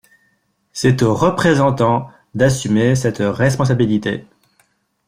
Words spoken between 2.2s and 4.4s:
d'assumer cette responsabilité.